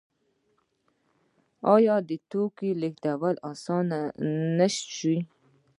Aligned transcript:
آیا 1.75 1.95
د 2.09 2.11
توکو 2.29 2.69
لیږد 2.81 3.05
اسانه 3.51 3.99
نشو؟ 4.57 5.15